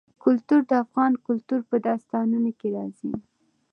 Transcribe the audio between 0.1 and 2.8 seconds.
کلتور د افغان کلتور په داستانونو کې